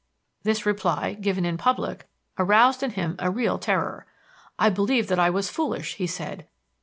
[0.41, 2.07] This reply, given in public,
[2.39, 4.07] aroused in him a real terror.
[4.57, 6.47] 'I believe that I was foolish,' he said.